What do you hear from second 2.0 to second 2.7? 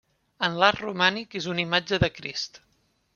de Crist.